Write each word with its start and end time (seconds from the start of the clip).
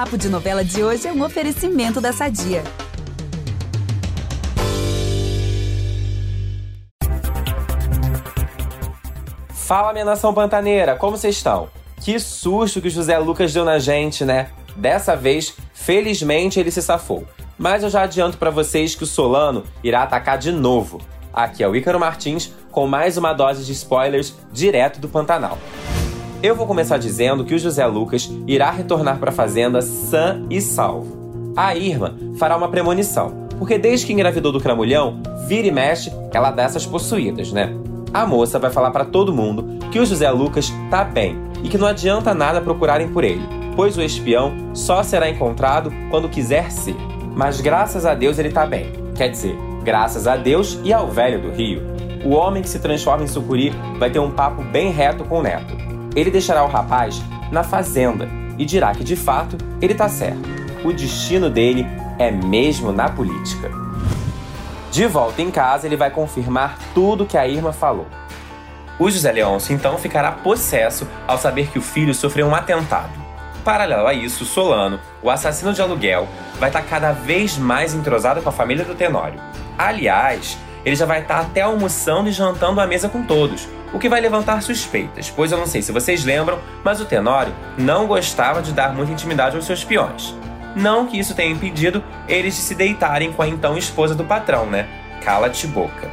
Papo 0.00 0.16
de 0.16 0.30
Novela 0.30 0.64
de 0.64 0.82
hoje 0.82 1.06
é 1.06 1.12
um 1.12 1.22
oferecimento 1.22 2.00
da 2.00 2.10
Sadia. 2.10 2.64
Fala, 9.52 9.92
minha 9.92 10.06
nação 10.06 10.32
pantaneira, 10.32 10.96
como 10.96 11.18
vocês 11.18 11.36
estão? 11.36 11.68
Que 12.00 12.18
susto 12.18 12.80
que 12.80 12.88
o 12.88 12.90
José 12.90 13.18
Lucas 13.18 13.52
deu 13.52 13.62
na 13.62 13.78
gente, 13.78 14.24
né? 14.24 14.48
Dessa 14.74 15.14
vez, 15.14 15.54
felizmente, 15.74 16.58
ele 16.58 16.70
se 16.70 16.80
safou. 16.80 17.26
Mas 17.58 17.82
eu 17.82 17.90
já 17.90 18.04
adianto 18.04 18.38
para 18.38 18.48
vocês 18.48 18.94
que 18.94 19.04
o 19.04 19.06
Solano 19.06 19.64
irá 19.84 20.04
atacar 20.04 20.38
de 20.38 20.50
novo. 20.50 20.98
Aqui 21.30 21.62
é 21.62 21.68
o 21.68 21.76
Ícaro 21.76 22.00
Martins 22.00 22.54
com 22.70 22.86
mais 22.86 23.18
uma 23.18 23.34
dose 23.34 23.66
de 23.66 23.72
spoilers 23.72 24.34
direto 24.50 24.98
do 24.98 25.10
Pantanal. 25.10 25.58
Eu 26.42 26.54
vou 26.54 26.66
começar 26.66 26.96
dizendo 26.96 27.44
que 27.44 27.54
o 27.54 27.58
José 27.58 27.84
Lucas 27.84 28.30
irá 28.46 28.70
retornar 28.70 29.18
para 29.18 29.28
a 29.28 29.32
fazenda 29.32 29.82
sã 29.82 30.42
e 30.48 30.58
salvo. 30.58 31.52
A 31.54 31.76
Irma 31.76 32.16
fará 32.38 32.56
uma 32.56 32.70
premonição, 32.70 33.46
porque 33.58 33.76
desde 33.76 34.06
que 34.06 34.14
engravidou 34.14 34.50
do 34.50 34.60
cramulhão, 34.60 35.20
vira 35.46 35.68
e 35.68 35.70
mexe, 35.70 36.10
ela 36.32 36.50
dá 36.50 36.62
essas 36.62 36.86
possuídas, 36.86 37.52
né? 37.52 37.76
A 38.14 38.24
moça 38.24 38.58
vai 38.58 38.70
falar 38.70 38.90
para 38.90 39.04
todo 39.04 39.34
mundo 39.34 39.86
que 39.92 39.98
o 39.98 40.06
José 40.06 40.30
Lucas 40.30 40.72
tá 40.90 41.04
bem 41.04 41.36
e 41.62 41.68
que 41.68 41.76
não 41.76 41.86
adianta 41.86 42.32
nada 42.32 42.62
procurarem 42.62 43.12
por 43.12 43.22
ele, 43.22 43.46
pois 43.76 43.98
o 43.98 44.02
espião 44.02 44.54
só 44.72 45.02
será 45.02 45.28
encontrado 45.28 45.92
quando 46.10 46.30
quiser 46.30 46.70
ser. 46.70 46.96
Mas 47.36 47.60
graças 47.60 48.06
a 48.06 48.14
Deus 48.14 48.38
ele 48.38 48.50
tá 48.50 48.64
bem. 48.64 48.90
Quer 49.14 49.28
dizer, 49.28 49.54
graças 49.84 50.26
a 50.26 50.36
Deus 50.38 50.80
e 50.82 50.90
ao 50.90 51.06
velho 51.06 51.42
do 51.42 51.50
Rio. 51.50 51.82
O 52.24 52.30
homem 52.30 52.62
que 52.62 52.68
se 52.68 52.78
transforma 52.78 53.24
em 53.24 53.28
sucuri 53.28 53.74
vai 53.98 54.10
ter 54.10 54.20
um 54.20 54.30
papo 54.30 54.62
bem 54.62 54.90
reto 54.90 55.22
com 55.24 55.40
o 55.40 55.42
neto. 55.42 55.89
Ele 56.14 56.30
deixará 56.30 56.64
o 56.64 56.68
rapaz 56.68 57.22
na 57.50 57.62
fazenda 57.62 58.28
e 58.58 58.64
dirá 58.64 58.94
que 58.94 59.04
de 59.04 59.16
fato 59.16 59.56
ele 59.80 59.94
tá 59.94 60.08
certo. 60.08 60.48
O 60.84 60.92
destino 60.92 61.50
dele 61.50 61.86
é 62.18 62.30
mesmo 62.30 62.92
na 62.92 63.08
política. 63.08 63.70
De 64.90 65.06
volta 65.06 65.40
em 65.40 65.50
casa, 65.50 65.86
ele 65.86 65.96
vai 65.96 66.10
confirmar 66.10 66.78
tudo 66.92 67.24
que 67.24 67.38
a 67.38 67.46
Irma 67.46 67.72
falou. 67.72 68.06
O 68.98 69.10
José 69.10 69.32
Leôncio 69.32 69.74
então 69.74 69.96
ficará 69.96 70.32
possesso 70.32 71.08
ao 71.26 71.38
saber 71.38 71.68
que 71.70 71.78
o 71.78 71.82
filho 71.82 72.14
sofreu 72.14 72.46
um 72.46 72.54
atentado. 72.54 73.12
Paralelo 73.64 74.06
a 74.06 74.12
isso, 74.12 74.44
Solano, 74.44 74.98
o 75.22 75.30
assassino 75.30 75.72
de 75.72 75.80
aluguel, 75.80 76.28
vai 76.58 76.68
estar 76.68 76.82
cada 76.82 77.12
vez 77.12 77.56
mais 77.56 77.94
entrosado 77.94 78.42
com 78.42 78.48
a 78.48 78.52
família 78.52 78.84
do 78.84 78.94
Tenório. 78.94 79.40
Aliás, 79.78 80.58
ele 80.84 80.96
já 80.96 81.06
vai 81.06 81.22
estar 81.22 81.40
até 81.40 81.62
almoçando 81.62 82.28
e 82.28 82.32
jantando 82.32 82.80
à 82.80 82.86
mesa 82.86 83.08
com 83.08 83.22
todos, 83.22 83.68
o 83.92 83.98
que 83.98 84.08
vai 84.08 84.20
levantar 84.20 84.62
suspeitas, 84.62 85.30
pois 85.34 85.50
eu 85.50 85.58
não 85.58 85.66
sei 85.66 85.82
se 85.82 85.92
vocês 85.92 86.24
lembram, 86.24 86.58
mas 86.84 87.00
o 87.00 87.04
Tenório 87.04 87.52
não 87.76 88.06
gostava 88.06 88.62
de 88.62 88.72
dar 88.72 88.94
muita 88.94 89.12
intimidade 89.12 89.56
aos 89.56 89.64
seus 89.64 89.82
peões. 89.82 90.34
Não 90.76 91.06
que 91.06 91.18
isso 91.18 91.34
tenha 91.34 91.52
impedido 91.52 92.02
eles 92.28 92.54
de 92.54 92.60
se 92.60 92.74
deitarem 92.74 93.32
com 93.32 93.42
a 93.42 93.48
então 93.48 93.76
esposa 93.76 94.14
do 94.14 94.24
patrão, 94.24 94.66
né? 94.66 94.88
Cala-te 95.22 95.66
boca. 95.66 96.08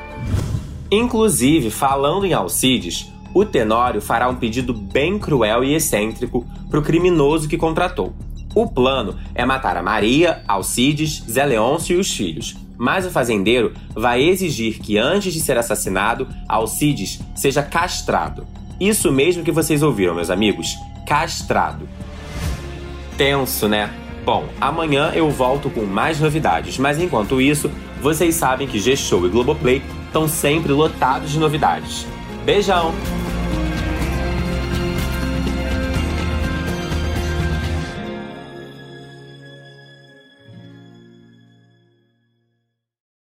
Inclusive, 0.90 1.70
falando 1.70 2.26
em 2.26 2.34
Alcides, 2.34 3.12
o 3.34 3.46
Tenório 3.46 4.02
fará 4.02 4.28
um 4.28 4.36
pedido 4.36 4.74
bem 4.74 5.20
cruel 5.20 5.64
e 5.64 5.76
excêntrico 5.76 6.46
para 6.70 6.80
o 6.80 6.84
criminoso 6.84 7.48
que 7.48 7.58
contratou. 7.58 8.14
O 8.56 8.68
plano 8.68 9.16
é 9.36 9.46
matar 9.46 9.78
a 9.78 9.84
Maria, 9.84 10.42
Alcides, 10.48 11.24
Zé 11.30 11.46
Leôncio 11.46 11.96
e 11.96 12.00
os 12.00 12.12
filhos. 12.12 12.56
Mas 12.78 13.06
o 13.06 13.12
fazendeiro 13.12 13.74
vai 13.96 14.24
exigir 14.24 14.80
que 14.80 14.98
antes 14.98 15.34
de 15.34 15.40
ser 15.40 15.58
assassinado, 15.58 16.28
Alcides 16.48 17.20
seja 17.36 17.64
castrado. 17.64 18.46
Isso 18.80 19.12
mesmo 19.12 19.44
que 19.44 19.52
vocês 19.52 19.82
ouviram, 19.82 20.14
meus 20.14 20.30
amigos. 20.30 20.76
Castrado. 21.08 21.90
Tenso, 23.18 23.68
né? 23.68 23.90
Bom, 24.24 24.46
amanhã 24.60 25.12
eu 25.16 25.32
volto 25.32 25.70
com 25.70 25.86
mais 25.86 26.20
novidades, 26.20 26.78
mas 26.78 27.00
enquanto 27.00 27.42
isso, 27.42 27.72
vocês 28.02 28.36
sabem 28.36 28.68
que 28.68 28.78
G-Show 28.78 29.26
e 29.26 29.30
Globoplay 29.30 29.82
estão 30.06 30.28
sempre 30.28 30.72
lotados 30.74 31.32
de 31.32 31.40
novidades. 31.40 32.06
Beijão! 32.46 32.94